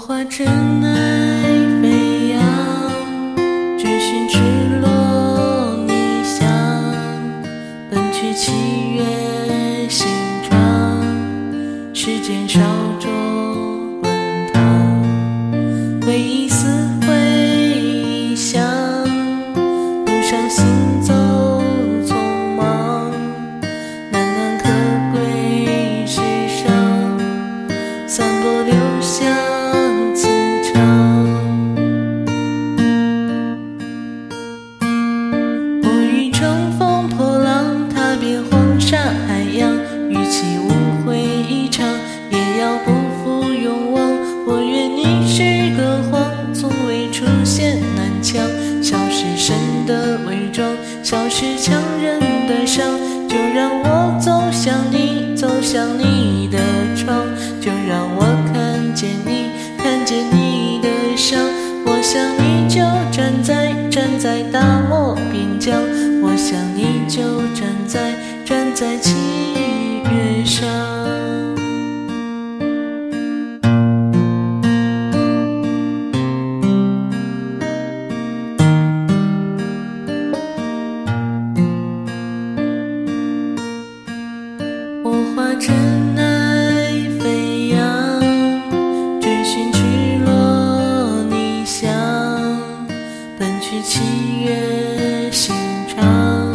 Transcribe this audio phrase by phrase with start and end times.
[0.00, 0.46] 化尘
[0.82, 1.42] 埃
[1.82, 2.42] 飞扬
[3.78, 4.38] 追寻赤
[4.80, 6.48] 裸逆翔
[7.90, 8.50] 奔去七
[8.94, 10.08] 月刑
[10.48, 11.02] 窗
[11.92, 12.60] 时间烧
[12.98, 13.10] 灼
[14.00, 14.10] 滚
[14.54, 14.62] 烫
[16.06, 16.66] 回忆撕
[17.02, 17.12] 毁
[17.84, 18.64] 臆想
[20.06, 20.64] 路上行
[21.02, 21.12] 走
[22.06, 22.16] 匆
[22.56, 23.12] 忙
[24.10, 24.64] 难能可
[25.12, 27.18] 贵世上
[28.08, 29.59] 散播留香
[52.66, 56.58] 就让我走向你，走向你的
[56.94, 57.24] 窗，
[57.60, 61.40] 就让我看见你，看见你的伤。
[61.86, 62.49] 我想你。
[93.70, 94.00] 奔去七
[94.42, 95.54] 月心
[95.86, 96.52] 肠，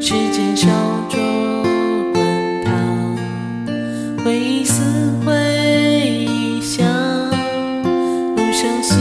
[0.00, 0.68] 时间烧
[1.10, 1.20] 灼
[2.14, 2.74] 滚烫，
[4.24, 4.82] 回忆撕
[5.26, 5.34] 毁
[6.26, 6.86] 臆想，
[8.36, 8.96] 路上行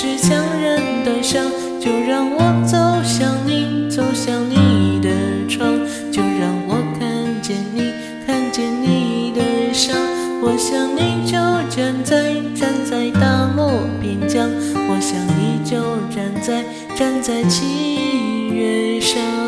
[0.00, 1.44] 是强忍的伤，
[1.80, 5.10] 就让我走向你，走向你的
[5.48, 5.76] 窗，
[6.12, 7.92] 就让我看见你，
[8.24, 9.96] 看见你的伤。
[10.40, 11.32] 我想你就
[11.68, 15.82] 站在站在大漠边疆，我想你就
[16.14, 16.62] 站在
[16.94, 19.47] 站在七月上。